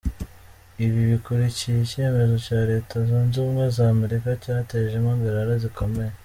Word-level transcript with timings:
Ibi 0.85 0.99
bikurikiye 1.11 1.77
icyemezo 1.85 2.35
cya 2.45 2.59
Leta 2.71 2.93
Zunze 3.07 3.35
Ubumwe 3.39 3.65
za 3.75 3.83
Amerika 3.93 4.27
cyateje 4.43 4.93
impagarara 4.97 5.53
zikomeye. 5.65 6.13